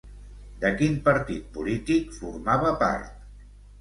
[0.61, 3.13] De quin partit polític formava part?